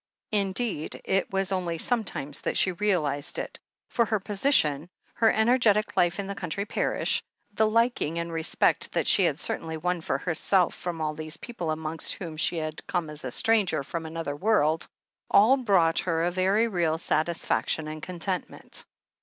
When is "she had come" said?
12.35-13.11